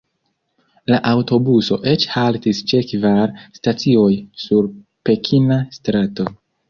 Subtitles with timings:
[0.91, 4.09] La aŭtobuso eĉ haltis ĉe kvar stacioj
[4.47, 4.73] sur
[5.11, 6.27] pekina strato.